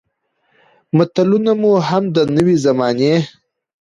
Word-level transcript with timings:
متلونه 0.95 1.51
مو 1.61 1.71
هم 1.87 2.03
د 2.15 2.17
نوې 2.35 2.55
زمانې 2.65 3.13